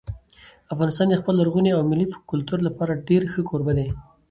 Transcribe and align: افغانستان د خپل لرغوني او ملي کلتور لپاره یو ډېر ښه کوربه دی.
افغانستان 0.73 1.07
د 1.09 1.15
خپل 1.21 1.33
لرغوني 1.41 1.71
او 1.73 1.81
ملي 1.91 2.05
کلتور 2.31 2.59
لپاره 2.67 2.89
یو 2.93 3.05
ډېر 3.09 3.21
ښه 3.31 3.41
کوربه 3.49 3.73
دی. 3.77 3.87